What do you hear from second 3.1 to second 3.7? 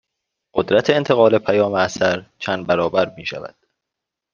می شود